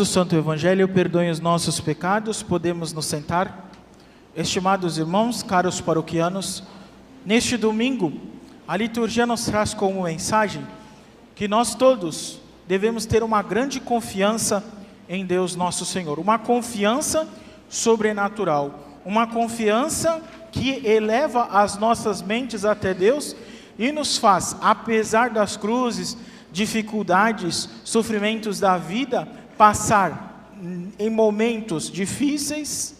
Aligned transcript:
O 0.00 0.06
Santo 0.06 0.34
Evangelho 0.34 0.88
perdoe 0.88 1.28
os 1.28 1.38
nossos 1.38 1.78
pecados, 1.78 2.42
podemos 2.42 2.94
nos 2.94 3.04
sentar. 3.04 3.70
Estimados 4.34 4.96
irmãos, 4.96 5.42
caros 5.42 5.82
paroquianos, 5.82 6.62
neste 7.26 7.58
domingo, 7.58 8.10
a 8.66 8.74
liturgia 8.74 9.26
nos 9.26 9.44
traz 9.44 9.74
como 9.74 10.04
mensagem 10.04 10.66
que 11.34 11.46
nós 11.46 11.74
todos 11.74 12.40
devemos 12.66 13.04
ter 13.04 13.22
uma 13.22 13.42
grande 13.42 13.80
confiança 13.80 14.64
em 15.06 15.26
Deus 15.26 15.54
nosso 15.54 15.84
Senhor, 15.84 16.18
uma 16.18 16.38
confiança 16.38 17.28
sobrenatural, 17.68 19.02
uma 19.04 19.26
confiança 19.26 20.22
que 20.50 20.86
eleva 20.86 21.48
as 21.52 21.76
nossas 21.76 22.22
mentes 22.22 22.64
até 22.64 22.94
Deus 22.94 23.36
e 23.78 23.92
nos 23.92 24.16
faz, 24.16 24.56
apesar 24.62 25.28
das 25.28 25.58
cruzes, 25.58 26.16
dificuldades, 26.50 27.68
sofrimentos 27.84 28.58
da 28.58 28.78
vida, 28.78 29.28
passar 29.62 30.50
em 30.98 31.08
momentos 31.08 31.88
difíceis, 31.88 32.96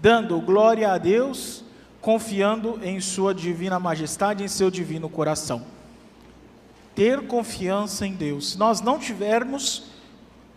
dando 0.00 0.40
glória 0.40 0.90
a 0.90 0.98
Deus, 0.98 1.62
confiando 2.00 2.80
em 2.82 3.00
Sua 3.00 3.32
divina 3.32 3.78
majestade, 3.78 4.42
em 4.42 4.48
seu 4.48 4.72
divino 4.72 5.08
coração. 5.08 5.62
Ter 6.96 7.28
confiança 7.28 8.04
em 8.04 8.12
Deus. 8.12 8.50
Se 8.50 8.58
nós 8.58 8.80
não 8.80 8.98
tivermos 8.98 9.84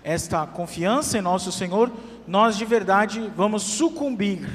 esta 0.03 0.47
confiança 0.47 1.19
em 1.19 1.21
nosso 1.21 1.51
Senhor, 1.51 1.91
nós 2.25 2.57
de 2.57 2.65
verdade 2.65 3.31
vamos 3.37 3.61
sucumbir. 3.61 4.49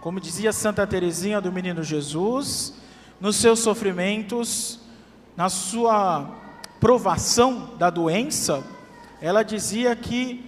Como 0.00 0.20
dizia 0.20 0.52
Santa 0.52 0.86
Teresinha 0.86 1.40
do 1.40 1.50
Menino 1.50 1.82
Jesus, 1.82 2.74
nos 3.20 3.34
seus 3.34 3.58
sofrimentos, 3.58 4.78
na 5.36 5.48
sua 5.48 6.30
provação 6.78 7.70
da 7.76 7.90
doença, 7.90 8.62
ela 9.20 9.42
dizia 9.42 9.94
que 9.94 10.44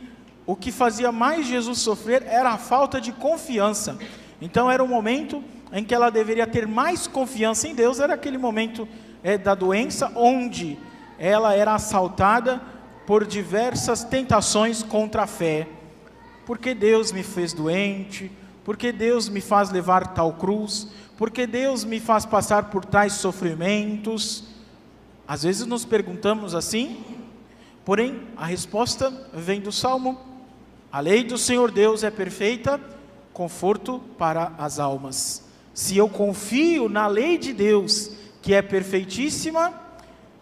o 0.46 0.56
que 0.56 0.72
fazia 0.72 1.12
mais 1.12 1.46
Jesus 1.46 1.78
sofrer 1.78 2.24
era 2.26 2.50
a 2.50 2.58
falta 2.58 3.00
de 3.00 3.12
confiança. 3.12 3.98
Então 4.40 4.70
era 4.70 4.82
o 4.82 4.88
momento 4.88 5.42
em 5.72 5.84
que 5.84 5.94
ela 5.94 6.10
deveria 6.10 6.46
ter 6.46 6.66
mais 6.66 7.06
confiança 7.06 7.68
em 7.68 7.74
Deus, 7.74 8.00
era 8.00 8.14
aquele 8.14 8.36
momento 8.36 8.86
é, 9.22 9.38
da 9.38 9.54
doença, 9.54 10.12
onde 10.14 10.78
ela 11.18 11.54
era 11.54 11.74
assaltada 11.74 12.60
por 13.06 13.26
diversas 13.26 14.04
tentações 14.04 14.82
contra 14.82 15.22
a 15.22 15.26
fé. 15.26 15.68
Porque 16.44 16.74
Deus 16.74 17.12
me 17.12 17.22
fez 17.22 17.52
doente, 17.52 18.30
porque 18.64 18.92
Deus 18.92 19.28
me 19.28 19.40
faz 19.40 19.70
levar 19.70 20.08
tal 20.08 20.32
cruz, 20.34 20.88
porque 21.16 21.46
Deus 21.46 21.84
me 21.84 22.00
faz 22.00 22.26
passar 22.26 22.64
por 22.64 22.84
tais 22.84 23.14
sofrimentos. 23.14 24.44
Às 25.26 25.44
vezes 25.44 25.66
nos 25.66 25.84
perguntamos 25.84 26.54
assim, 26.54 27.21
Porém, 27.84 28.28
a 28.36 28.46
resposta 28.46 29.10
vem 29.32 29.60
do 29.60 29.72
Salmo: 29.72 30.18
A 30.90 31.00
lei 31.00 31.24
do 31.24 31.36
Senhor 31.36 31.70
Deus 31.70 32.04
é 32.04 32.10
perfeita, 32.10 32.80
conforto 33.32 34.00
para 34.16 34.52
as 34.58 34.78
almas. 34.78 35.42
Se 35.74 35.96
eu 35.96 36.08
confio 36.08 36.88
na 36.88 37.06
lei 37.06 37.38
de 37.38 37.52
Deus, 37.52 38.10
que 38.40 38.54
é 38.54 38.62
perfeitíssima, 38.62 39.72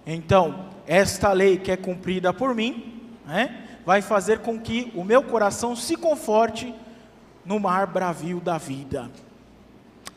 então 0.07 0.67
esta 0.87 1.33
lei 1.33 1.57
que 1.57 1.71
é 1.71 1.77
cumprida 1.77 2.33
por 2.33 2.55
mim, 2.55 3.01
né, 3.25 3.69
vai 3.87 4.03
fazer 4.03 4.41
com 4.41 4.59
que 4.59 4.91
o 4.95 5.05
meu 5.05 5.23
coração 5.23 5.77
se 5.77 5.97
conforte 5.97 6.75
no 7.45 7.59
mar 7.59 7.87
bravio 7.87 8.41
da 8.41 8.59
vida. 8.59 9.11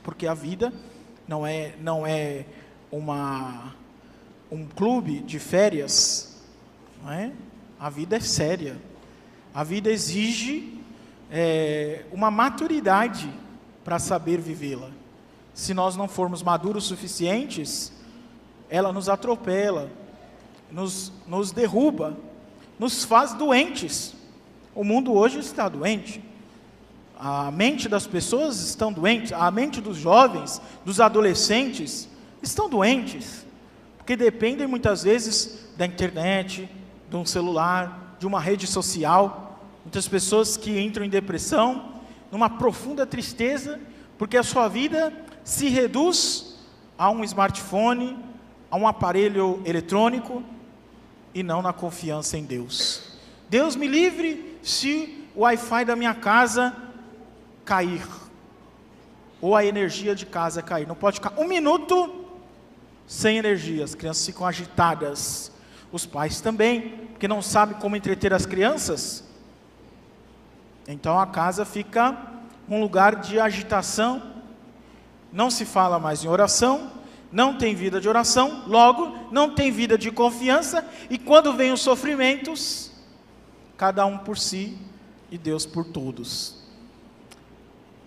Porque 0.02 0.28
a 0.28 0.34
vida 0.34 0.74
não 1.28 1.46
é, 1.46 1.74
não 1.80 2.06
é 2.06 2.46
uma, 2.92 3.76
um 4.52 4.66
clube 4.66 5.20
de 5.20 5.40
férias 5.40 6.33
é? 7.12 7.32
A 7.80 7.90
vida 7.90 8.18
é 8.18 8.20
séria. 8.20 8.78
A 9.54 9.64
vida 9.64 9.90
exige 9.92 10.80
é, 11.30 12.06
uma 12.12 12.32
maturidade 12.32 13.30
para 13.84 14.00
saber 14.00 14.40
vivê-la. 14.40 14.90
Se 15.54 15.74
nós 15.74 15.96
não 15.96 16.08
formos 16.08 16.42
maduros 16.42 16.86
suficientes, 16.86 17.92
ela 18.70 18.92
nos 18.92 19.10
atropela, 19.10 19.92
nos, 20.72 21.12
nos 21.28 21.52
derruba, 21.52 22.18
nos 22.80 23.04
faz 23.04 23.34
doentes. 23.34 24.16
O 24.74 24.84
mundo 24.84 25.14
hoje 25.14 25.40
está 25.40 25.70
doente. 25.70 26.24
A 27.20 27.52
mente 27.52 27.88
das 27.88 28.08
pessoas 28.08 28.60
estão 28.62 28.92
doentes, 28.92 29.32
a 29.32 29.50
mente 29.52 29.80
dos 29.80 29.98
jovens, 29.98 30.62
dos 30.84 31.00
adolescentes 31.00 32.10
estão 32.42 32.70
doentes, 32.70 33.46
porque 33.98 34.16
dependem 34.16 34.68
muitas 34.68 35.04
vezes 35.04 35.70
da 35.78 35.86
internet, 35.86 36.70
de 37.14 37.18
um 37.18 37.26
celular, 37.28 38.16
de 38.18 38.26
uma 38.26 38.40
rede 38.40 38.66
social. 38.66 39.60
Muitas 39.86 40.08
pessoas 40.08 40.58
que 40.58 40.80
entram 40.80 41.06
em 41.06 41.10
depressão, 41.10 41.94
numa 42.32 42.50
profunda 42.50 43.06
tristeza, 43.06 43.80
porque 44.18 44.36
a 44.36 44.42
sua 44.42 44.68
vida 44.68 45.14
se 45.44 45.70
reduz 45.70 46.58
a 46.98 47.12
um 47.12 47.24
smartphone, 47.24 48.18
a 48.72 48.78
um 48.78 48.88
aparelho 48.88 49.62
eletrônico 49.64 50.42
e 51.36 51.44
não 51.44 51.62
na 51.62 51.72
confiança 51.72 52.36
em 52.36 52.46
Deus. 52.46 53.20
Deus 53.48 53.76
me 53.76 53.88
livre 53.88 54.58
se 54.64 55.24
o 55.36 55.42
Wi-Fi 55.42 55.86
da 55.86 55.96
minha 55.96 56.16
casa 56.16 56.76
cair, 57.64 58.08
ou 59.40 59.56
a 59.56 59.64
energia 59.64 60.16
de 60.16 60.26
casa 60.26 60.64
cair. 60.64 60.88
Não 60.88 60.96
pode 60.96 61.18
ficar 61.18 61.40
um 61.40 61.48
minuto 61.48 62.26
sem 63.06 63.38
energia, 63.38 63.84
as 63.84 63.94
crianças 63.94 64.26
ficam 64.26 64.48
agitadas, 64.48 65.53
os 65.94 66.06
pais 66.08 66.42
também 66.42 67.08
que 67.20 67.28
não 67.28 67.42
sabe 67.42 67.76
como 67.76 67.96
entreter 67.96 68.34
as 68.34 68.46
crianças, 68.46 69.24
então 70.88 71.18
a 71.18 71.28
casa 71.28 71.64
fica 71.64 72.18
um 72.68 72.82
lugar 72.82 73.16
de 73.18 73.40
agitação, 73.40 74.22
não 75.32 75.50
se 75.50 75.66
fala 75.66 76.00
mais 76.00 76.24
em 76.24 76.28
oração, 76.28 76.92
não 77.32 77.58
tem 77.58 77.74
vida 77.76 78.02
de 78.02 78.10
oração, 78.10 78.64
logo 78.68 79.30
não 79.32 79.54
tem 79.56 79.72
vida 79.72 79.98
de 79.98 80.12
confiança, 80.12 80.86
e 81.10 81.18
quando 81.18 81.54
vem 81.54 81.72
os 81.72 81.82
sofrimentos, 81.82 82.92
cada 83.78 84.06
um 84.06 84.18
por 84.18 84.38
si 84.38 84.78
e 85.32 85.38
Deus 85.38 85.66
por 85.66 85.86
todos. 85.86 86.62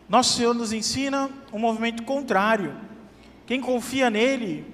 Nosso 0.08 0.36
Senhor 0.36 0.54
nos 0.54 0.72
ensina 0.72 1.30
um 1.52 1.58
movimento 1.58 2.02
contrário. 2.04 2.76
Quem 3.46 3.60
confia 3.60 4.08
nele, 4.08 4.64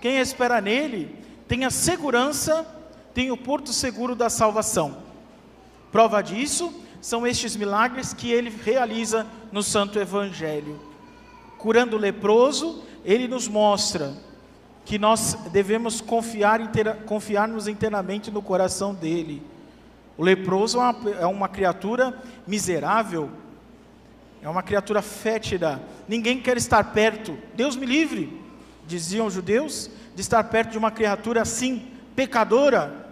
quem 0.00 0.18
espera 0.18 0.60
nele, 0.60 1.21
tem 1.52 1.66
a 1.66 1.70
segurança 1.70 2.66
tem 3.12 3.30
o 3.30 3.36
porto 3.36 3.74
seguro 3.74 4.14
da 4.14 4.30
salvação. 4.30 5.02
Prova 5.90 6.22
disso 6.22 6.72
são 6.98 7.26
estes 7.26 7.54
milagres 7.56 8.14
que 8.14 8.32
ele 8.32 8.48
realiza 8.48 9.26
no 9.52 9.62
Santo 9.62 9.98
Evangelho. 9.98 10.80
Curando 11.58 11.96
o 11.96 11.98
leproso, 11.98 12.82
ele 13.04 13.28
nos 13.28 13.48
mostra 13.48 14.14
que 14.86 14.98
nós 14.98 15.36
devemos 15.52 16.00
confiar 16.00 16.58
inteira, 16.58 16.94
confiar-nos 17.04 17.68
inteiramente 17.68 18.30
no 18.30 18.40
coração 18.40 18.94
dele. 18.94 19.42
O 20.16 20.24
leproso 20.24 20.78
é 20.78 20.80
uma, 20.80 21.10
é 21.10 21.26
uma 21.26 21.48
criatura 21.50 22.18
miserável, 22.46 23.28
é 24.40 24.48
uma 24.48 24.62
criatura 24.62 25.02
fétida, 25.02 25.82
ninguém 26.08 26.40
quer 26.40 26.56
estar 26.56 26.94
perto, 26.94 27.36
Deus 27.54 27.76
me 27.76 27.84
livre, 27.84 28.40
diziam 28.86 29.26
os 29.26 29.34
judeus, 29.34 29.90
de 30.14 30.20
estar 30.20 30.42
perto 30.44 30.70
de 30.70 30.78
uma 30.78 30.90
criatura 30.90 31.42
assim, 31.42 31.90
pecadora, 32.14 33.02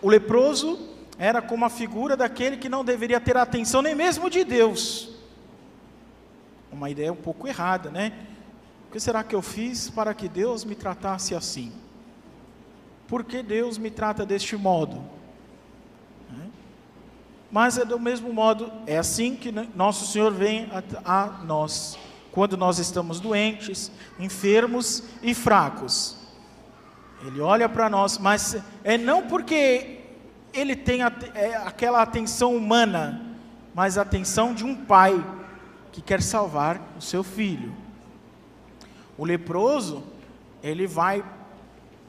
o 0.00 0.08
leproso 0.08 0.78
era 1.18 1.40
como 1.40 1.64
a 1.64 1.70
figura 1.70 2.16
daquele 2.16 2.56
que 2.56 2.68
não 2.68 2.84
deveria 2.84 3.20
ter 3.20 3.36
atenção 3.36 3.80
nem 3.80 3.94
mesmo 3.94 4.28
de 4.28 4.44
Deus. 4.44 5.10
Uma 6.70 6.90
ideia 6.90 7.12
um 7.12 7.16
pouco 7.16 7.46
errada, 7.46 7.90
né? 7.90 8.12
O 8.88 8.92
que 8.92 9.00
será 9.00 9.22
que 9.22 9.34
eu 9.34 9.42
fiz 9.42 9.88
para 9.90 10.12
que 10.12 10.28
Deus 10.28 10.64
me 10.64 10.74
tratasse 10.74 11.34
assim? 11.34 11.72
Por 13.06 13.24
que 13.24 13.42
Deus 13.42 13.78
me 13.78 13.90
trata 13.90 14.26
deste 14.26 14.56
modo? 14.56 14.96
Né? 16.30 16.48
Mas 17.50 17.78
é 17.78 17.84
do 17.84 17.98
mesmo 17.98 18.32
modo, 18.32 18.72
é 18.86 18.98
assim 18.98 19.36
que 19.36 19.52
nosso 19.74 20.06
Senhor 20.06 20.32
vem 20.32 20.68
a, 21.04 21.22
a 21.22 21.26
nós, 21.44 21.98
quando 22.34 22.56
nós 22.56 22.80
estamos 22.80 23.20
doentes, 23.20 23.92
enfermos 24.18 25.04
e 25.22 25.32
fracos. 25.32 26.16
Ele 27.24 27.40
olha 27.40 27.68
para 27.68 27.88
nós, 27.88 28.18
mas 28.18 28.60
é 28.82 28.98
não 28.98 29.28
porque 29.28 30.00
ele 30.52 30.74
tem 30.74 31.02
é, 31.02 31.56
aquela 31.64 32.02
atenção 32.02 32.56
humana, 32.56 33.24
mas 33.72 33.96
a 33.96 34.02
atenção 34.02 34.52
de 34.52 34.64
um 34.64 34.74
pai 34.74 35.24
que 35.92 36.02
quer 36.02 36.20
salvar 36.20 36.80
o 36.98 37.00
seu 37.00 37.22
filho. 37.22 37.72
O 39.16 39.24
leproso, 39.24 40.02
ele 40.60 40.88
vai 40.88 41.24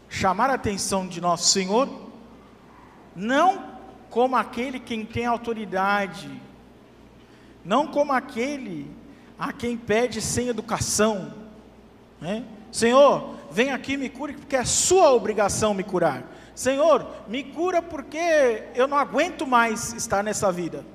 chamar 0.10 0.50
a 0.50 0.56
atenção 0.56 1.06
de 1.08 1.22
nosso 1.22 1.50
Senhor, 1.50 1.88
não 3.16 3.78
como 4.10 4.36
aquele 4.36 4.80
quem 4.80 5.06
tem 5.06 5.28
autoridade, 5.28 6.32
não 7.64 7.86
como 7.86 8.12
aquele 8.12 9.05
a 9.38 9.52
quem 9.52 9.78
pede 9.78 10.22
sem 10.22 10.48
educação, 10.48 11.34
né? 12.20 12.46
Senhor, 12.72 13.36
vem 13.52 13.72
aqui 13.72 13.96
me 13.96 14.10
cure, 14.10 14.34
porque 14.34 14.56
é 14.56 14.66
sua 14.66 15.14
obrigação 15.14 15.74
me 15.74 15.84
curar. 15.84 16.24
Senhor, 16.54 17.06
me 17.28 17.44
cura 17.44 17.82
porque 17.82 18.64
eu 18.76 18.88
não 18.88 18.98
aguento 18.98 19.46
mais 19.46 19.94
estar 19.94 20.24
nessa 20.24 20.52
vida. 20.52 20.86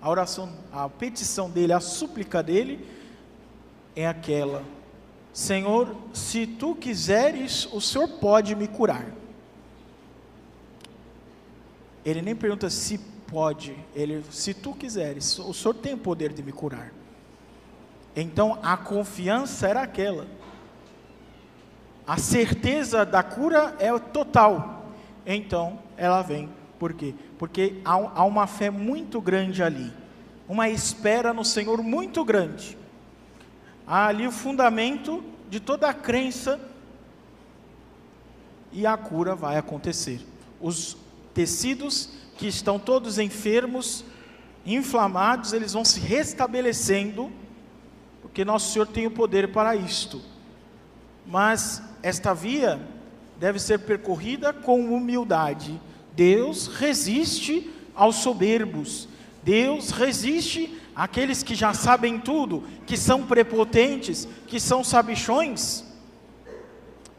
A 0.00 0.08
oração, 0.08 0.50
a 0.72 0.88
petição 0.88 1.50
dele, 1.50 1.72
a 1.72 1.80
súplica 1.80 2.42
dele 2.42 2.86
é 3.94 4.06
aquela: 4.06 4.62
Senhor, 5.32 5.94
se 6.12 6.46
tu 6.46 6.74
quiseres, 6.74 7.66
o 7.72 7.80
Senhor 7.80 8.08
pode 8.08 8.54
me 8.54 8.66
curar. 8.66 9.06
Ele 12.04 12.22
nem 12.22 12.34
pergunta 12.34 12.70
se 12.70 12.98
pode, 13.26 13.76
ele, 13.94 14.24
se 14.30 14.54
tu 14.54 14.74
quiseres, 14.74 15.38
o 15.38 15.52
Senhor 15.52 15.74
tem 15.74 15.94
o 15.94 15.98
poder 15.98 16.32
de 16.32 16.42
me 16.42 16.50
curar. 16.50 16.92
Então 18.20 18.58
a 18.62 18.76
confiança 18.76 19.66
era 19.66 19.82
aquela. 19.82 20.26
A 22.06 22.18
certeza 22.18 23.04
da 23.04 23.22
cura 23.22 23.74
é 23.78 23.96
total. 23.98 24.84
Então 25.24 25.78
ela 25.96 26.22
vem. 26.22 26.50
Por 26.78 26.92
quê? 26.92 27.14
Porque 27.38 27.80
há, 27.84 27.92
há 27.92 28.24
uma 28.24 28.46
fé 28.46 28.70
muito 28.70 29.20
grande 29.20 29.62
ali. 29.62 29.92
Uma 30.48 30.68
espera 30.68 31.32
no 31.32 31.44
Senhor 31.44 31.82
muito 31.82 32.24
grande. 32.24 32.76
Há 33.86 34.08
ali 34.08 34.26
o 34.26 34.32
fundamento 34.32 35.24
de 35.48 35.60
toda 35.60 35.88
a 35.88 35.94
crença. 35.94 36.60
E 38.72 38.86
a 38.86 38.96
cura 38.96 39.34
vai 39.34 39.56
acontecer. 39.56 40.20
Os 40.60 40.96
tecidos 41.32 42.10
que 42.36 42.46
estão 42.46 42.78
todos 42.78 43.18
enfermos, 43.18 44.04
inflamados, 44.64 45.52
eles 45.52 45.72
vão 45.72 45.84
se 45.84 46.00
restabelecendo, 46.00 47.30
porque 48.30 48.44
nosso 48.44 48.72
Senhor 48.72 48.86
tem 48.86 49.08
o 49.08 49.10
poder 49.10 49.50
para 49.50 49.74
isto. 49.74 50.22
Mas 51.26 51.82
esta 52.00 52.32
via 52.32 52.80
deve 53.40 53.58
ser 53.58 53.80
percorrida 53.80 54.52
com 54.52 54.94
humildade. 54.94 55.80
Deus 56.14 56.68
resiste 56.68 57.68
aos 57.92 58.16
soberbos. 58.16 59.08
Deus 59.42 59.90
resiste 59.90 60.78
àqueles 60.94 61.42
que 61.42 61.56
já 61.56 61.74
sabem 61.74 62.20
tudo, 62.20 62.62
que 62.86 62.96
são 62.96 63.26
prepotentes, 63.26 64.28
que 64.46 64.60
são 64.60 64.84
sabichões. 64.84 65.84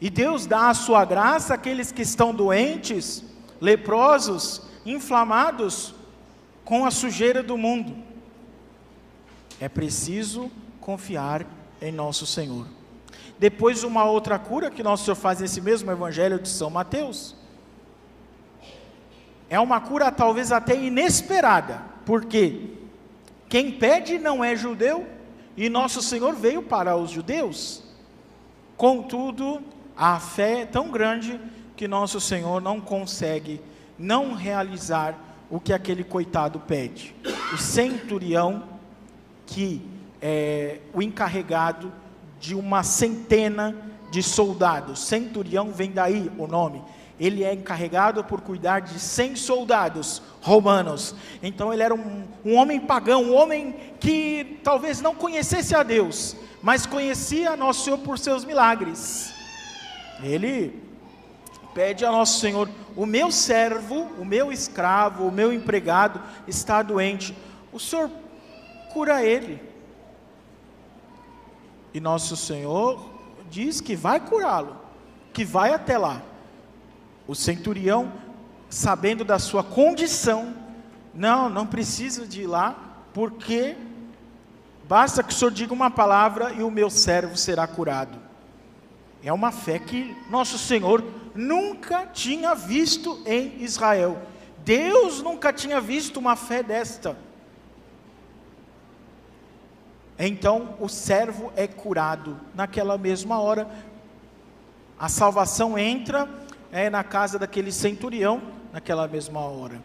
E 0.00 0.08
Deus 0.08 0.46
dá 0.46 0.70
a 0.70 0.74
sua 0.74 1.04
graça 1.04 1.52
àqueles 1.52 1.92
que 1.92 2.00
estão 2.00 2.34
doentes, 2.34 3.22
leprosos, 3.60 4.62
inflamados 4.86 5.94
com 6.64 6.86
a 6.86 6.90
sujeira 6.90 7.42
do 7.42 7.58
mundo. 7.58 7.94
É 9.60 9.68
preciso 9.68 10.50
confiar 10.82 11.46
em 11.80 11.90
nosso 11.90 12.26
Senhor. 12.26 12.66
Depois, 13.38 13.82
uma 13.82 14.04
outra 14.04 14.38
cura 14.38 14.70
que 14.70 14.82
nosso 14.82 15.04
Senhor 15.04 15.16
faz 15.16 15.40
nesse 15.40 15.60
mesmo 15.60 15.90
Evangelho 15.90 16.38
de 16.38 16.48
São 16.48 16.68
Mateus. 16.68 17.34
É 19.48 19.58
uma 19.58 19.80
cura 19.80 20.12
talvez 20.12 20.52
até 20.52 20.76
inesperada, 20.76 21.82
porque 22.04 22.70
quem 23.48 23.72
pede 23.72 24.18
não 24.18 24.44
é 24.44 24.54
judeu 24.54 25.06
e 25.56 25.68
nosso 25.68 26.02
Senhor 26.02 26.34
veio 26.34 26.62
para 26.62 26.96
os 26.96 27.10
judeus. 27.10 27.82
Contudo, 28.76 29.62
a 29.96 30.18
fé 30.18 30.62
é 30.62 30.66
tão 30.66 30.90
grande 30.90 31.40
que 31.76 31.86
nosso 31.86 32.20
Senhor 32.20 32.60
não 32.60 32.80
consegue 32.80 33.60
não 33.98 34.34
realizar 34.34 35.18
o 35.50 35.60
que 35.60 35.72
aquele 35.72 36.02
coitado 36.02 36.58
pede. 36.60 37.14
O 37.52 37.58
centurião, 37.58 38.64
que 39.44 39.91
é 40.22 40.78
o 40.94 41.02
encarregado 41.02 41.92
de 42.38 42.54
uma 42.54 42.84
centena 42.84 43.76
de 44.12 44.22
soldados, 44.22 45.00
centurião 45.00 45.72
vem 45.72 45.90
daí 45.90 46.30
o 46.38 46.46
nome. 46.46 46.82
Ele 47.18 47.44
é 47.44 47.54
encarregado 47.54 48.24
por 48.24 48.40
cuidar 48.40 48.80
de 48.80 48.98
100 48.98 49.36
soldados 49.36 50.22
romanos. 50.40 51.14
Então 51.42 51.72
ele 51.72 51.82
era 51.82 51.94
um, 51.94 52.24
um 52.44 52.56
homem 52.56 52.80
pagão, 52.80 53.22
um 53.22 53.34
homem 53.34 53.74
que 54.00 54.58
talvez 54.62 55.00
não 55.00 55.14
conhecesse 55.14 55.74
a 55.74 55.82
Deus, 55.82 56.36
mas 56.62 56.84
conhecia 56.84 57.56
nosso 57.56 57.84
Senhor 57.84 57.98
por 57.98 58.18
seus 58.18 58.44
milagres. 58.44 59.32
Ele 60.22 60.82
pede 61.74 62.04
a 62.04 62.10
nosso 62.10 62.40
Senhor: 62.40 62.68
o 62.96 63.06
meu 63.06 63.30
servo, 63.30 64.08
o 64.18 64.24
meu 64.24 64.52
escravo, 64.52 65.26
o 65.26 65.32
meu 65.32 65.52
empregado 65.52 66.20
está 66.46 66.82
doente, 66.82 67.36
o 67.72 67.78
Senhor 67.78 68.10
cura 68.92 69.24
ele. 69.24 69.71
E 71.94 72.00
nosso 72.00 72.36
Senhor 72.36 73.10
diz 73.50 73.80
que 73.80 73.94
vai 73.94 74.18
curá-lo, 74.18 74.76
que 75.32 75.44
vai 75.44 75.74
até 75.74 75.98
lá. 75.98 76.22
O 77.26 77.34
centurião, 77.34 78.12
sabendo 78.70 79.24
da 79.24 79.38
sua 79.38 79.62
condição, 79.62 80.54
não, 81.14 81.48
não 81.48 81.66
precisa 81.66 82.26
de 82.26 82.42
ir 82.42 82.46
lá, 82.46 82.74
porque 83.12 83.76
basta 84.88 85.22
que 85.22 85.32
o 85.32 85.36
Senhor 85.36 85.50
diga 85.50 85.74
uma 85.74 85.90
palavra 85.90 86.52
e 86.52 86.62
o 86.62 86.70
meu 86.70 86.88
servo 86.88 87.36
será 87.36 87.66
curado. 87.66 88.18
É 89.22 89.32
uma 89.32 89.52
fé 89.52 89.78
que 89.78 90.16
nosso 90.30 90.58
Senhor 90.58 91.04
nunca 91.34 92.06
tinha 92.06 92.54
visto 92.54 93.22
em 93.26 93.62
Israel. 93.62 94.20
Deus 94.64 95.22
nunca 95.22 95.52
tinha 95.52 95.80
visto 95.80 96.18
uma 96.18 96.36
fé 96.36 96.62
desta. 96.62 97.16
Então 100.18 100.76
o 100.78 100.88
servo 100.88 101.52
é 101.56 101.66
curado 101.66 102.38
naquela 102.54 102.96
mesma 102.96 103.40
hora. 103.40 103.68
A 104.98 105.08
salvação 105.08 105.78
entra 105.78 106.28
é, 106.70 106.88
na 106.88 107.02
casa 107.02 107.38
daquele 107.38 107.72
centurião 107.72 108.42
naquela 108.72 109.06
mesma 109.06 109.40
hora, 109.40 109.82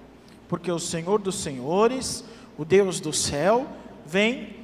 porque 0.47 0.71
o 0.71 0.79
Senhor 0.79 1.19
dos 1.19 1.41
Senhores, 1.41 2.23
o 2.57 2.63
Deus 2.63 3.01
do 3.01 3.11
céu, 3.11 3.67
vem 4.05 4.55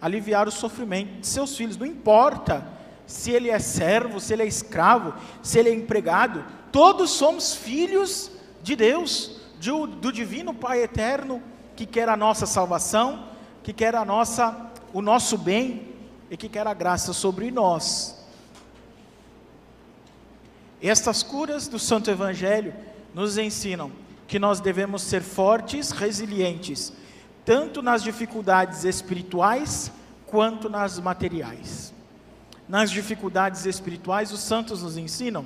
aliviar 0.00 0.46
o 0.46 0.52
sofrimento 0.52 1.20
de 1.20 1.26
seus 1.26 1.56
filhos. 1.56 1.76
Não 1.76 1.86
importa 1.86 2.66
se 3.06 3.30
ele 3.30 3.50
é 3.50 3.58
servo, 3.58 4.20
se 4.20 4.32
ele 4.32 4.42
é 4.42 4.46
escravo, 4.46 5.14
se 5.42 5.58
ele 5.58 5.70
é 5.70 5.74
empregado, 5.74 6.44
todos 6.70 7.10
somos 7.10 7.54
filhos 7.54 8.30
de 8.62 8.76
Deus, 8.76 9.40
de, 9.58 9.70
do 9.70 10.12
divino 10.12 10.54
Pai 10.54 10.82
eterno, 10.82 11.42
que 11.74 11.86
quer 11.86 12.08
a 12.08 12.16
nossa 12.16 12.46
salvação, 12.46 13.26
que 13.62 13.72
quer 13.72 13.94
a 13.94 14.04
nossa, 14.04 14.69
o 14.92 15.00
nosso 15.00 15.36
bem 15.36 15.88
e 16.30 16.36
que 16.36 16.48
quer 16.48 16.66
a 16.66 16.74
graça 16.74 17.12
sobre 17.12 17.50
nós. 17.50 18.18
Estas 20.82 21.22
curas 21.22 21.68
do 21.68 21.78
Santo 21.78 22.10
Evangelho 22.10 22.74
nos 23.14 23.36
ensinam 23.36 23.90
que 24.26 24.38
nós 24.38 24.60
devemos 24.60 25.02
ser 25.02 25.22
fortes, 25.22 25.90
resilientes, 25.90 26.92
tanto 27.44 27.82
nas 27.82 28.02
dificuldades 28.02 28.84
espirituais 28.84 29.90
quanto 30.26 30.68
nas 30.68 30.98
materiais 30.98 31.92
nas 32.70 32.88
dificuldades 32.88 33.66
espirituais, 33.66 34.30
os 34.30 34.38
santos 34.38 34.80
nos 34.84 34.96
ensinam. 34.96 35.44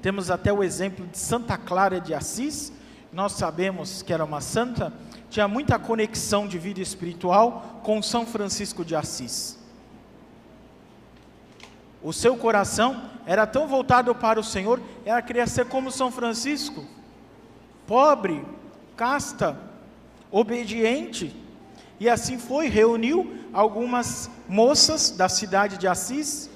Temos 0.00 0.30
até 0.30 0.50
o 0.50 0.64
exemplo 0.64 1.06
de 1.06 1.18
Santa 1.18 1.58
Clara 1.58 2.00
de 2.00 2.14
Assis, 2.14 2.72
nós 3.12 3.32
sabemos 3.32 4.00
que 4.00 4.10
era 4.10 4.24
uma 4.24 4.40
santa, 4.40 4.90
tinha 5.32 5.48
muita 5.48 5.78
conexão 5.78 6.46
de 6.46 6.58
vida 6.58 6.80
espiritual 6.80 7.80
com 7.82 8.02
São 8.02 8.26
Francisco 8.26 8.84
de 8.84 8.94
Assis. 8.94 9.58
O 12.02 12.12
seu 12.12 12.36
coração 12.36 13.08
era 13.24 13.46
tão 13.46 13.66
voltado 13.66 14.14
para 14.14 14.38
o 14.38 14.44
Senhor, 14.44 14.78
ela 15.06 15.22
queria 15.22 15.46
ser 15.46 15.64
como 15.64 15.90
São 15.90 16.12
Francisco, 16.12 16.84
pobre, 17.86 18.44
casta, 18.94 19.58
obediente, 20.30 21.34
e 21.98 22.10
assim 22.10 22.36
foi, 22.36 22.68
reuniu 22.68 23.34
algumas 23.54 24.28
moças 24.46 25.12
da 25.12 25.30
cidade 25.30 25.78
de 25.78 25.88
Assis, 25.88 26.50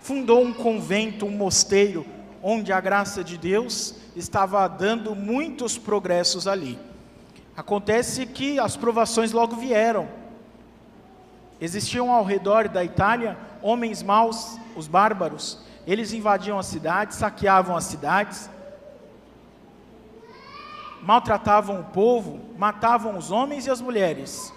fundou 0.00 0.42
um 0.42 0.54
convento, 0.54 1.26
um 1.26 1.36
mosteiro, 1.36 2.06
onde 2.42 2.72
a 2.72 2.80
graça 2.80 3.22
de 3.22 3.36
Deus 3.36 3.94
estava 4.16 4.66
dando 4.68 5.14
muitos 5.14 5.76
progressos 5.76 6.48
ali. 6.48 6.78
Acontece 7.56 8.26
que 8.26 8.58
as 8.58 8.76
provações 8.76 9.32
logo 9.32 9.56
vieram. 9.56 10.08
Existiam 11.60 12.10
ao 12.10 12.24
redor 12.24 12.68
da 12.68 12.82
Itália 12.82 13.38
homens 13.60 14.02
maus, 14.02 14.58
os 14.74 14.88
bárbaros. 14.88 15.60
Eles 15.86 16.12
invadiam 16.12 16.58
as 16.58 16.66
cidades, 16.66 17.18
saqueavam 17.18 17.76
as 17.76 17.84
cidades, 17.84 18.48
maltratavam 21.02 21.80
o 21.80 21.84
povo, 21.84 22.40
matavam 22.56 23.16
os 23.18 23.30
homens 23.30 23.66
e 23.66 23.70
as 23.70 23.80
mulheres. 23.80 24.52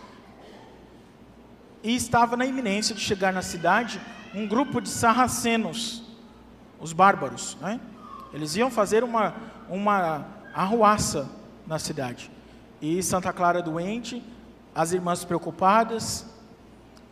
E 1.84 1.96
estava 1.96 2.38
na 2.38 2.46
iminência 2.46 2.96
de 2.96 3.02
chegar 3.02 3.34
na 3.34 3.42
cidade 3.42 4.00
um 4.34 4.48
grupo 4.48 4.80
de 4.80 4.90
sarracenos, 4.90 6.04
os 6.80 6.94
bárbaros, 6.94 7.58
né? 7.62 7.80
Eles 8.34 8.56
iam 8.56 8.70
fazer 8.70 9.04
uma, 9.04 9.34
uma 9.70 10.26
arruaça 10.54 11.30
na 11.66 11.80
cidade. 11.80 12.35
E 12.88 13.02
Santa 13.02 13.34
Clara 13.34 13.64
doente, 13.64 14.22
as 14.76 14.92
irmãs 14.92 15.26
preocupadas, 15.26 16.24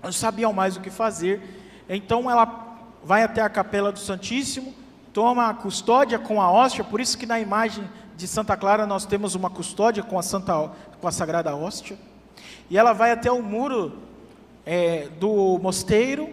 não 0.03 0.11
sabiam 0.11 0.53
mais 0.53 0.77
o 0.77 0.81
que 0.81 0.91
fazer. 0.91 1.41
Então 1.89 2.29
ela 2.29 2.77
vai 3.03 3.23
até 3.23 3.41
a 3.41 3.49
capela 3.49 3.91
do 3.91 3.97
Santíssimo, 3.97 4.71
toma 5.11 5.49
a 5.49 5.53
custódia 5.55 6.19
com 6.19 6.39
a 6.39 6.51
hóstia, 6.51 6.83
por 6.83 7.01
isso 7.01 7.17
que 7.17 7.25
na 7.25 7.39
imagem 7.39 7.89
de 8.15 8.27
Santa 8.27 8.55
Clara 8.55 8.85
nós 8.85 9.07
temos 9.07 9.33
uma 9.33 9.49
custódia 9.49 10.03
com 10.03 10.19
a, 10.19 10.21
Santa, 10.21 10.69
com 11.01 11.07
a 11.07 11.11
Sagrada 11.11 11.55
Hóstia. 11.55 11.97
E 12.69 12.77
ela 12.77 12.93
vai 12.93 13.11
até 13.11 13.31
o 13.31 13.41
muro 13.41 13.97
é, 14.63 15.07
do 15.19 15.57
mosteiro 15.57 16.29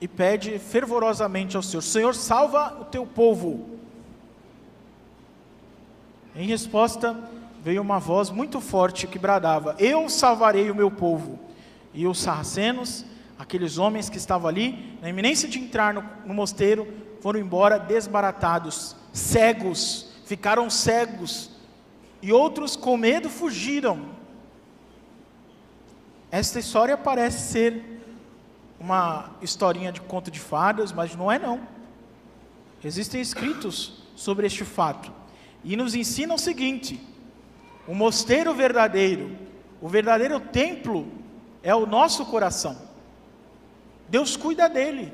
e 0.00 0.08
pede 0.08 0.58
fervorosamente 0.58 1.58
ao 1.58 1.62
Senhor: 1.62 1.82
Senhor, 1.82 2.14
salva 2.14 2.78
o 2.80 2.86
teu 2.86 3.04
povo. 3.04 3.68
Em 6.34 6.46
resposta, 6.46 7.14
veio 7.66 7.82
uma 7.82 7.98
voz 7.98 8.30
muito 8.30 8.60
forte 8.60 9.08
que 9.08 9.18
bradava: 9.18 9.74
Eu 9.80 10.08
salvarei 10.08 10.70
o 10.70 10.74
meu 10.74 10.88
povo. 10.88 11.36
E 11.92 12.06
os 12.06 12.20
sarracenos, 12.20 13.04
aqueles 13.36 13.76
homens 13.76 14.08
que 14.08 14.18
estavam 14.18 14.48
ali, 14.48 14.96
na 15.02 15.08
iminência 15.08 15.48
de 15.48 15.58
entrar 15.58 15.92
no, 15.92 16.04
no 16.24 16.32
mosteiro, 16.32 16.86
foram 17.20 17.40
embora 17.40 17.76
desbaratados, 17.76 18.94
cegos, 19.12 20.12
ficaram 20.26 20.70
cegos. 20.70 21.50
E 22.22 22.32
outros 22.32 22.76
com 22.76 22.96
medo 22.96 23.28
fugiram. 23.28 24.10
Esta 26.30 26.60
história 26.60 26.96
parece 26.96 27.50
ser 27.52 28.00
uma 28.78 29.30
historinha 29.42 29.90
de 29.90 30.00
conto 30.02 30.30
de 30.30 30.38
fadas, 30.38 30.92
mas 30.92 31.16
não 31.16 31.32
é 31.32 31.36
não. 31.36 31.66
Existem 32.84 33.20
escritos 33.20 34.04
sobre 34.14 34.46
este 34.46 34.64
fato 34.64 35.10
e 35.64 35.76
nos 35.76 35.96
ensinam 35.96 36.36
o 36.36 36.38
seguinte: 36.38 37.15
o 37.86 37.94
mosteiro 37.94 38.54
verdadeiro, 38.54 39.36
o 39.80 39.88
verdadeiro 39.88 40.40
templo 40.40 41.06
é 41.62 41.74
o 41.74 41.86
nosso 41.86 42.26
coração. 42.26 42.76
Deus 44.08 44.36
cuida 44.36 44.68
dele. 44.68 45.12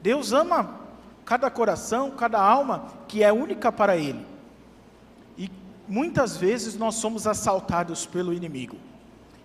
Deus 0.00 0.32
ama 0.32 0.80
cada 1.24 1.50
coração, 1.50 2.10
cada 2.10 2.40
alma 2.40 2.86
que 3.06 3.22
é 3.22 3.32
única 3.32 3.70
para 3.70 3.96
ele. 3.96 4.26
E 5.38 5.50
muitas 5.88 6.36
vezes 6.36 6.76
nós 6.76 6.96
somos 6.96 7.26
assaltados 7.26 8.04
pelo 8.06 8.32
inimigo 8.32 8.76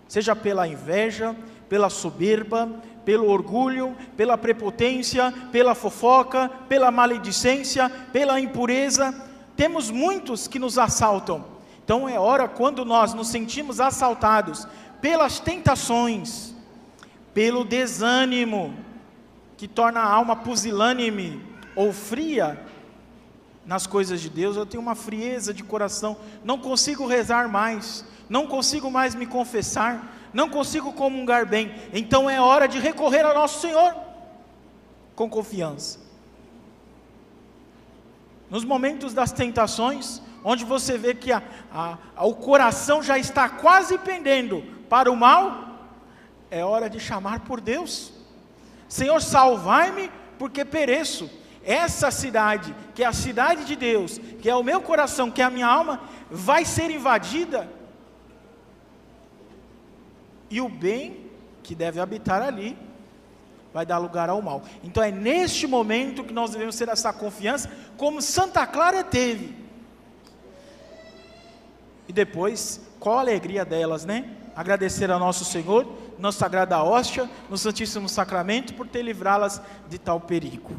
seja 0.08 0.36
pela 0.36 0.68
inveja, 0.68 1.36
pela 1.68 1.90
soberba, 1.90 2.70
pelo 3.04 3.30
orgulho, 3.30 3.96
pela 4.16 4.38
prepotência, 4.38 5.34
pela 5.52 5.76
fofoca, 5.76 6.50
pela 6.68 6.92
maledicência, 6.92 7.90
pela 8.12 8.40
impureza. 8.40 9.14
Temos 9.56 9.90
muitos 9.90 10.48
que 10.48 10.60
nos 10.60 10.78
assaltam. 10.78 11.44
Então 11.88 12.10
é 12.10 12.20
hora 12.20 12.50
quando 12.50 12.84
nós 12.84 13.14
nos 13.14 13.30
sentimos 13.30 13.80
assaltados 13.80 14.68
pelas 15.00 15.40
tentações, 15.40 16.54
pelo 17.34 17.64
desânimo 17.64 18.74
que 19.56 19.70
torna 19.70 20.02
a 20.02 20.12
alma 20.12 20.36
pusilânime 20.36 21.42
ou 21.78 21.94
fria 21.94 22.62
nas 23.66 23.88
coisas 23.88 24.20
de 24.20 24.30
Deus, 24.30 24.58
eu 24.58 24.66
tenho 24.66 24.84
uma 24.84 24.96
frieza 24.96 25.54
de 25.54 25.64
coração, 25.64 26.18
não 26.44 26.58
consigo 26.58 27.08
rezar 27.08 27.48
mais, 27.48 28.04
não 28.28 28.48
consigo 28.48 28.92
mais 28.92 29.16
me 29.16 29.26
confessar, 29.26 30.14
não 30.34 30.50
consigo 30.50 30.92
comungar 30.92 31.46
bem, 31.46 31.74
então 31.94 32.30
é 32.30 32.42
hora 32.42 32.68
de 32.68 32.80
recorrer 32.80 33.24
ao 33.26 33.34
nosso 33.34 33.62
Senhor 33.62 33.96
com 35.16 35.30
confiança. 35.30 36.00
Nos 38.50 38.66
momentos 38.66 39.14
das 39.14 39.32
tentações, 39.32 40.22
onde 40.44 40.64
você 40.64 40.98
vê 40.98 41.14
que 41.14 41.32
a, 41.32 41.42
a, 41.72 41.98
a, 42.16 42.26
o 42.26 42.36
coração 42.36 43.02
já 43.02 43.18
está 43.18 43.50
quase 43.50 43.98
pendendo 43.98 44.64
para 44.90 45.12
o 45.12 45.16
mal, 45.16 45.68
é 46.50 46.64
hora 46.64 46.90
de 46.90 47.00
chamar 47.00 47.42
por 47.42 47.60
Deus. 47.60 48.14
Senhor, 48.88 49.22
salvai-me, 49.22 50.10
porque 50.40 50.64
pereço. 50.64 51.30
Essa 51.64 52.10
cidade, 52.12 52.74
que 52.96 53.04
é 53.04 53.08
a 53.08 53.12
cidade 53.12 53.66
de 53.66 53.76
Deus, 53.76 54.20
que 54.42 54.50
é 54.50 54.56
o 54.56 54.64
meu 54.64 54.82
coração, 54.82 55.30
que 55.30 55.42
é 55.42 55.46
a 55.46 55.50
minha 55.50 55.68
alma, 55.68 56.02
vai 56.32 56.64
ser 56.64 56.90
invadida 56.90 57.70
e 60.50 60.62
o 60.62 60.70
bem 60.70 61.30
que 61.62 61.76
deve 61.76 62.00
habitar 62.00 62.42
ali 62.42 62.78
vai 63.74 63.86
dar 63.86 63.98
lugar 63.98 64.30
ao 64.30 64.42
mal. 64.42 64.64
Então 64.84 65.04
é 65.04 65.12
neste 65.12 65.68
momento 65.68 66.24
que 66.24 66.34
nós 66.34 66.52
devemos 66.52 66.76
ter 66.76 66.88
essa 66.90 67.12
confiança, 67.14 67.70
como 67.98 68.22
Santa 68.22 68.66
Clara 68.66 69.04
teve. 69.04 69.67
Depois, 72.18 72.82
qual 73.00 73.20
a 73.20 73.22
alegria 73.22 73.64
delas, 73.64 74.04
né? 74.04 74.28
Agradecer 74.56 75.12
a 75.12 75.20
nosso 75.20 75.46
Senhor, 75.46 75.88
na 76.18 76.32
Sagrada 76.32 76.82
Hóstia, 76.82 77.30
no 77.48 77.56
Santíssimo 77.56 78.10
Sacramento, 78.10 78.74
por 78.74 78.88
ter 78.88 79.04
livrá-las 79.04 79.62
de 79.88 80.00
tal 80.00 80.20
perigo. 80.20 80.72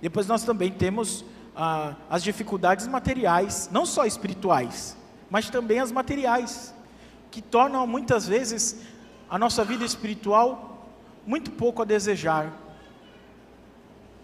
Depois 0.00 0.28
nós 0.28 0.44
também 0.44 0.70
temos 0.70 1.24
ah, 1.56 1.96
as 2.08 2.22
dificuldades 2.22 2.86
materiais, 2.86 3.68
não 3.72 3.84
só 3.84 4.06
espirituais, 4.06 4.96
mas 5.28 5.50
também 5.50 5.80
as 5.80 5.90
materiais 5.90 6.72
que 7.28 7.42
tornam 7.42 7.84
muitas 7.84 8.28
vezes 8.28 8.82
a 9.28 9.36
nossa 9.36 9.64
vida 9.64 9.84
espiritual 9.84 10.86
muito 11.26 11.50
pouco 11.50 11.82
a 11.82 11.84
desejar. 11.84 12.52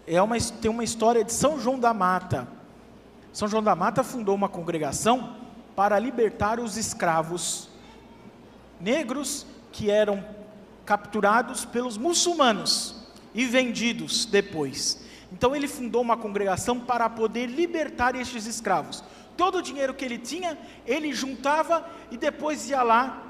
É 0.07 0.21
uma, 0.21 0.37
tem 0.39 0.71
uma 0.71 0.85
história 0.85 1.25
de 1.25 1.33
São 1.33 1.59
João 1.59 1.77
da 1.77 1.93
Mata. 1.93 2.47
São 3.33 3.49
João 3.49 3.61
da 3.61 3.75
Mata 3.75 4.01
fundou 4.01 4.33
uma 4.33 4.47
congregação 4.47 5.42
para 5.75 5.97
libertar 5.99 6.59
os 6.59 6.77
escravos 6.77 7.69
negros 8.79 9.45
que 9.71 9.89
eram 9.89 10.23
capturados 10.85 11.65
pelos 11.65 11.97
muçulmanos 11.97 12.95
e 13.33 13.45
vendidos 13.45 14.25
depois. 14.25 15.03
Então 15.31 15.55
ele 15.55 15.67
fundou 15.67 16.01
uma 16.01 16.17
congregação 16.17 16.79
para 16.79 17.09
poder 17.09 17.47
libertar 17.47 18.15
estes 18.15 18.45
escravos. 18.45 19.03
Todo 19.35 19.57
o 19.57 19.61
dinheiro 19.61 19.93
que 19.93 20.05
ele 20.05 20.19
tinha, 20.19 20.57
ele 20.85 21.11
juntava 21.11 21.89
e 22.11 22.17
depois 22.17 22.69
ia 22.69 22.83
lá 22.83 23.23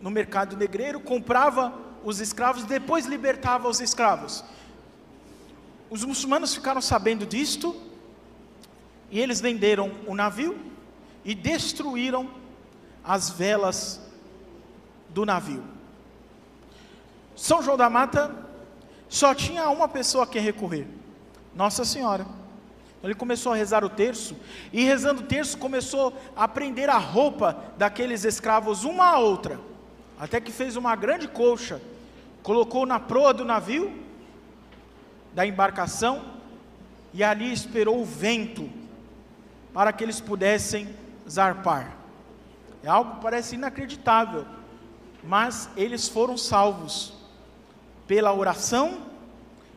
no 0.00 0.10
mercado 0.10 0.56
negreiro, 0.56 0.98
comprava 0.98 1.72
os 2.02 2.18
escravos, 2.18 2.64
depois 2.64 3.06
libertava 3.06 3.68
os 3.68 3.80
escravos. 3.80 4.42
Os 5.88 6.04
muçulmanos 6.04 6.54
ficaram 6.54 6.80
sabendo 6.80 7.26
disto 7.26 7.76
e 9.10 9.20
eles 9.20 9.40
venderam 9.40 9.92
o 10.06 10.14
navio 10.14 10.69
e 11.24 11.34
destruíram 11.34 12.28
as 13.04 13.30
velas 13.30 14.00
do 15.08 15.24
navio. 15.24 15.64
São 17.36 17.62
João 17.62 17.76
da 17.76 17.88
Mata 17.90 18.34
só 19.08 19.34
tinha 19.34 19.68
uma 19.70 19.88
pessoa 19.88 20.24
a 20.24 20.26
quem 20.26 20.42
recorrer: 20.42 20.86
Nossa 21.54 21.84
Senhora. 21.84 22.26
Ele 23.02 23.14
começou 23.14 23.52
a 23.52 23.56
rezar 23.56 23.82
o 23.82 23.88
terço, 23.88 24.36
e 24.72 24.84
rezando 24.84 25.22
o 25.22 25.26
terço, 25.26 25.56
começou 25.56 26.12
a 26.36 26.46
prender 26.46 26.90
a 26.90 26.98
roupa 26.98 27.56
daqueles 27.78 28.24
escravos 28.24 28.84
uma 28.84 29.06
a 29.06 29.18
outra, 29.18 29.58
até 30.18 30.38
que 30.38 30.52
fez 30.52 30.76
uma 30.76 30.94
grande 30.94 31.26
colcha, 31.26 31.80
colocou 32.42 32.84
na 32.84 33.00
proa 33.00 33.32
do 33.32 33.42
navio, 33.42 33.90
da 35.32 35.46
embarcação, 35.46 36.22
e 37.14 37.24
ali 37.24 37.50
esperou 37.50 37.98
o 38.02 38.04
vento, 38.04 38.68
para 39.72 39.94
que 39.94 40.04
eles 40.04 40.20
pudessem 40.20 40.86
zarpar. 41.30 41.96
É 42.82 42.88
algo 42.88 43.16
que 43.16 43.22
parece 43.22 43.54
inacreditável, 43.54 44.44
mas 45.22 45.70
eles 45.76 46.08
foram 46.08 46.36
salvos 46.36 47.12
pela 48.06 48.32
oração, 48.32 49.02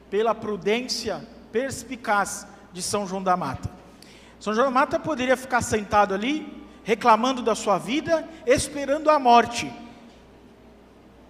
pela 0.09 0.33
prudência 0.33 1.25
perspicaz 1.51 2.47
de 2.71 2.81
São 2.81 3.05
João 3.05 3.21
da 3.21 3.37
Mata. 3.37 3.69
São 4.39 4.53
João 4.53 4.67
da 4.67 4.71
Mata 4.71 4.99
poderia 4.99 5.37
ficar 5.37 5.61
sentado 5.61 6.13
ali, 6.13 6.65
reclamando 6.83 7.41
da 7.41 7.55
sua 7.55 7.77
vida, 7.77 8.27
esperando 8.45 9.09
a 9.09 9.19
morte, 9.19 9.71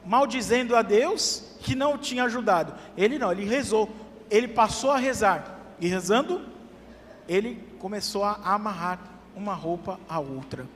maldizendo 0.05 0.75
a 0.75 0.81
Deus 0.81 1.57
que 1.59 1.75
não 1.75 1.95
o 1.95 1.97
tinha 1.97 2.23
ajudado. 2.23 2.73
Ele 2.95 3.19
não, 3.19 3.31
ele 3.31 3.45
rezou, 3.45 3.89
ele 4.29 4.47
passou 4.47 4.91
a 4.91 4.97
rezar, 4.97 5.59
e 5.79 5.87
rezando, 5.87 6.45
ele 7.27 7.55
começou 7.79 8.23
a 8.23 8.39
amarrar 8.43 9.12
uma 9.35 9.53
roupa 9.53 9.99
à 10.07 10.19
outra. 10.19 10.67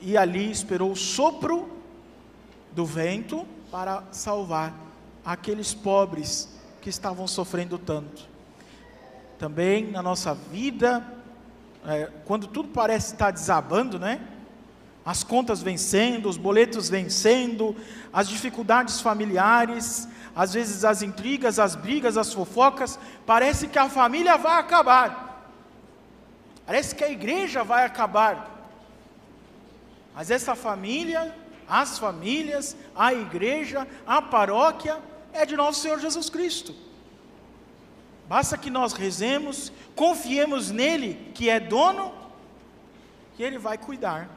E 0.00 0.16
ali 0.16 0.50
esperou 0.50 0.92
o 0.92 0.96
sopro 0.96 1.68
do 2.72 2.84
vento 2.84 3.46
para 3.70 4.02
salvar 4.12 4.74
aqueles 5.24 5.74
pobres 5.74 6.48
que 6.80 6.90
estavam 6.90 7.26
sofrendo 7.26 7.78
tanto 7.78 8.36
também 9.38 9.90
na 9.90 10.02
nossa 10.02 10.34
vida, 10.34 11.04
é, 11.86 12.10
quando 12.24 12.46
tudo 12.46 12.68
parece 12.68 13.12
estar 13.12 13.30
desabando, 13.30 13.98
né? 13.98 14.20
As 15.04 15.22
contas 15.22 15.62
vencendo, 15.62 16.28
os 16.28 16.36
boletos 16.36 16.88
vencendo, 16.88 17.76
as 18.12 18.28
dificuldades 18.28 19.00
familiares, 19.00 20.08
às 20.34 20.52
vezes 20.52 20.84
as 20.84 21.00
intrigas, 21.00 21.58
as 21.58 21.76
brigas, 21.76 22.16
as 22.16 22.32
fofocas, 22.32 22.98
parece 23.24 23.68
que 23.68 23.78
a 23.78 23.88
família 23.88 24.36
vai 24.36 24.58
acabar. 24.58 25.25
Parece 26.66 26.94
que 26.94 27.04
a 27.04 27.10
igreja 27.10 27.62
vai 27.62 27.84
acabar. 27.84 28.50
Mas 30.14 30.30
essa 30.30 30.56
família, 30.56 31.34
as 31.68 31.98
famílias, 31.98 32.76
a 32.94 33.14
igreja, 33.14 33.86
a 34.06 34.20
paróquia 34.20 34.98
é 35.32 35.46
de 35.46 35.56
nosso 35.56 35.80
Senhor 35.80 36.00
Jesus 36.00 36.28
Cristo. 36.28 36.74
Basta 38.28 38.58
que 38.58 38.68
nós 38.68 38.92
rezemos, 38.92 39.70
confiemos 39.94 40.70
nele, 40.70 41.30
que 41.32 41.48
é 41.48 41.60
dono, 41.60 42.12
e 43.38 43.42
ele 43.44 43.58
vai 43.58 43.78
cuidar, 43.78 44.28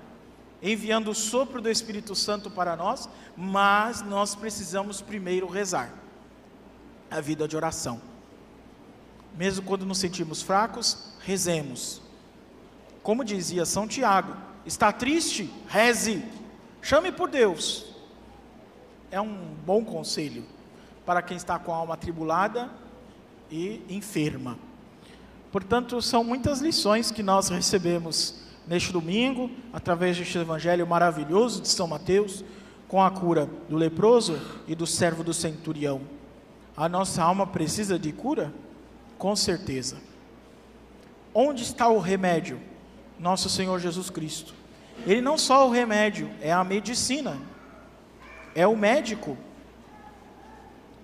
enviando 0.62 1.10
o 1.10 1.16
sopro 1.16 1.60
do 1.60 1.70
Espírito 1.70 2.14
Santo 2.14 2.52
para 2.52 2.76
nós, 2.76 3.10
mas 3.36 4.02
nós 4.04 4.36
precisamos 4.36 5.02
primeiro 5.02 5.48
rezar 5.48 5.92
a 7.10 7.20
vida 7.20 7.48
de 7.48 7.56
oração. 7.56 8.00
Mesmo 9.36 9.66
quando 9.66 9.86
nos 9.86 9.98
sentimos 9.98 10.42
fracos, 10.42 11.14
rezemos. 11.22 12.02
Como 13.04 13.24
dizia 13.24 13.66
São 13.66 13.88
Tiago, 13.88 14.36
está 14.66 14.92
triste? 14.92 15.52
Reze. 15.68 16.24
Chame 16.82 17.12
por 17.12 17.30
Deus. 17.30 17.86
É 19.12 19.20
um 19.20 19.54
bom 19.66 19.84
conselho 19.84 20.44
para 21.06 21.22
quem 21.22 21.36
está 21.36 21.58
com 21.58 21.74
a 21.74 21.78
alma 21.78 21.96
atribulada 21.96 22.70
e 23.50 23.82
enferma. 23.90 24.58
Portanto, 25.52 26.02
são 26.02 26.24
muitas 26.24 26.60
lições 26.60 27.10
que 27.10 27.24
nós 27.24 27.50
recebemos 27.50 28.36
neste 28.68 28.92
domingo, 28.94 29.50
através 29.74 30.16
deste 30.16 30.38
evangelho 30.38 30.86
maravilhoso 30.86 31.62
de 31.62 31.68
São 31.68 31.88
Mateus, 31.88 32.44
com 32.88 33.02
a 33.02 33.10
cura 33.10 33.50
do 33.68 33.76
leproso 33.76 34.40
e 34.68 34.76
do 34.76 34.86
servo 34.86 35.24
do 35.24 35.34
centurião. 35.34 36.02
A 36.78 36.88
nossa 36.88 37.24
alma 37.24 37.48
precisa 37.48 37.98
de 37.98 38.12
cura? 38.12 38.54
Com 39.18 39.36
certeza. 39.36 39.98
Onde 41.34 41.64
está 41.64 41.88
o 41.90 41.98
remédio? 42.00 42.60
Nosso 43.20 43.50
Senhor 43.50 43.80
Jesus 43.80 44.10
Cristo. 44.10 44.54
Ele 45.06 45.22
não 45.22 45.38
só 45.38 45.64
é 45.64 45.66
o 45.66 45.70
remédio, 45.70 46.30
é 46.42 46.52
a 46.52 46.64
medicina, 46.64 47.38
é 48.56 48.66
o 48.66 48.76
médico. 48.76 49.38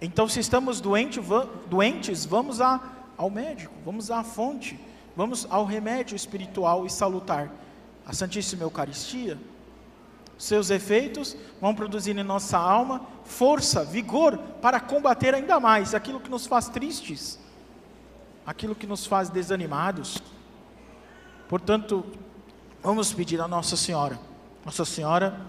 Então, 0.02 0.28
se 0.28 0.40
estamos 0.40 0.82
doente, 0.82 1.20
doentes, 1.68 2.26
vamos 2.26 2.62
a, 2.62 2.82
ao 3.18 3.30
médico, 3.30 3.74
vamos 3.84 4.12
à 4.12 4.24
fonte, 4.24 4.80
vamos 5.16 5.48
ao 5.50 5.66
remédio 5.66 6.16
espiritual 6.16 6.86
e 6.86 6.90
salutar, 6.90 7.50
a 8.06 8.14
Santíssima 8.14 8.64
Eucaristia. 8.64 9.38
Seus 10.38 10.70
efeitos 10.70 11.36
vão 11.62 11.74
produzir 11.74 12.18
em 12.18 12.24
nossa 12.24 12.58
alma 12.58 13.08
força, 13.24 13.84
vigor 13.84 14.38
para 14.62 14.80
combater 14.80 15.34
ainda 15.34 15.60
mais 15.60 15.96
aquilo 15.96 16.20
que 16.20 16.30
nos 16.30 16.46
faz 16.46 16.68
tristes, 16.68 17.40
aquilo 18.46 18.76
que 18.76 18.86
nos 18.86 19.06
faz 19.06 19.30
desanimados. 19.30 20.22
Portanto, 21.48 22.04
vamos 22.82 23.14
pedir 23.14 23.40
a 23.40 23.48
Nossa 23.48 23.76
Senhora, 23.76 24.20
Nossa 24.66 24.86
Senhora, 24.86 25.40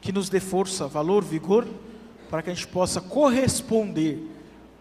que 0.00 0.12
nos 0.12 0.28
dê 0.28 0.40
força, 0.40 0.86
valor, 0.86 1.22
vigor 1.24 1.66
para 2.32 2.42
que 2.42 2.48
a 2.48 2.54
gente 2.54 2.66
possa 2.68 2.98
corresponder 2.98 4.26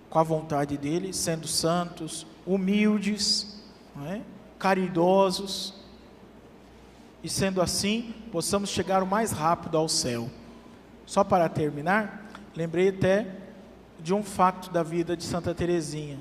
com 0.10 0.18
a 0.18 0.24
vontade 0.24 0.78
dele, 0.78 1.14
sendo 1.14 1.48
santos, 1.48 2.26
humildes, 2.46 3.62
é? 4.08 4.22
caridosos, 4.58 5.74
e 7.22 7.28
sendo 7.28 7.62
assim, 7.62 8.14
possamos 8.32 8.70
chegar 8.70 9.04
o 9.04 9.06
mais 9.06 9.32
rápido 9.32 9.78
ao 9.78 9.90
céu. 9.90 10.30
Só 11.06 11.26
para 11.26 11.50
terminar, 11.50 12.32
lembrei 12.56 12.88
até 12.88 13.28
de 14.00 14.14
um 14.14 14.24
fato 14.24 14.72
da 14.72 14.82
vida 14.82 15.16
de 15.16 15.26
Santa 15.26 15.54
Teresinha. 15.54 16.20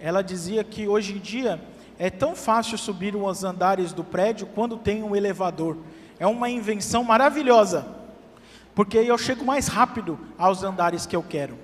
Ela 0.00 0.22
dizia 0.22 0.62
que 0.64 0.88
hoje 0.88 1.14
em 1.14 1.18
dia 1.18 1.60
é 1.98 2.10
tão 2.10 2.36
fácil 2.36 2.76
subir 2.76 3.16
os 3.16 3.44
andares 3.44 3.92
do 3.92 4.04
prédio 4.04 4.46
quando 4.46 4.76
tem 4.76 5.02
um 5.02 5.16
elevador. 5.16 5.76
É 6.18 6.26
uma 6.26 6.48
invenção 6.50 7.02
maravilhosa 7.04 7.96
porque 8.76 8.98
eu 8.98 9.16
chego 9.16 9.42
mais 9.42 9.68
rápido 9.68 10.20
aos 10.36 10.62
andares 10.62 11.06
que 11.06 11.16
eu 11.16 11.22
quero. 11.22 11.58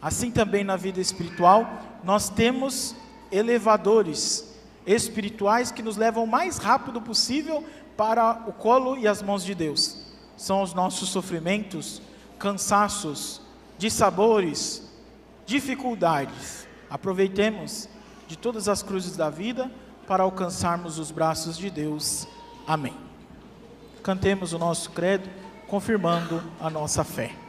Assim 0.00 0.30
também 0.30 0.64
na 0.64 0.74
vida 0.74 0.98
espiritual, 0.98 1.68
nós 2.02 2.30
temos 2.30 2.96
elevadores 3.30 4.56
espirituais 4.86 5.70
que 5.70 5.82
nos 5.82 5.98
levam 5.98 6.24
o 6.24 6.26
mais 6.26 6.56
rápido 6.56 6.98
possível 6.98 7.62
para 7.94 8.42
o 8.46 8.54
colo 8.54 8.96
e 8.96 9.06
as 9.06 9.20
mãos 9.20 9.44
de 9.44 9.54
Deus. 9.54 10.02
São 10.34 10.62
os 10.62 10.72
nossos 10.72 11.10
sofrimentos, 11.10 12.00
cansaços, 12.38 13.42
dissabores, 13.76 14.82
dificuldades. 15.44 16.66
Aproveitemos 16.88 17.86
de 18.34 18.38
todas 18.38 18.68
as 18.68 18.82
cruzes 18.82 19.16
da 19.16 19.30
vida 19.30 19.70
para 20.08 20.24
alcançarmos 20.24 20.98
os 20.98 21.12
braços 21.12 21.56
de 21.56 21.70
Deus. 21.70 22.26
Amém. 22.66 22.96
Cantemos 24.02 24.52
o 24.52 24.58
nosso 24.58 24.90
credo 24.90 25.30
confirmando 25.68 26.42
a 26.60 26.68
nossa 26.68 27.04
fé. 27.04 27.43